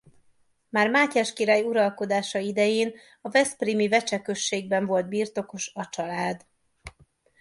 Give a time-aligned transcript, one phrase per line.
[0.69, 6.45] Már Mátyás király uralkodása idején a veszprémi Vecse községben volt birtokos a család.